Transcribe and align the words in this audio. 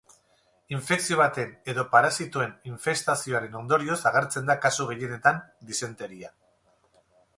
Infekzio 0.75 1.17
baten 1.19 1.51
edo 1.73 1.83
parasitoen 1.91 2.55
infestazioaren 2.71 3.59
ondorioz 3.61 3.99
agertzen 4.13 4.51
da 4.53 4.57
kasu 4.65 4.89
gehienetan 4.93 5.41
disenteria. 5.73 6.33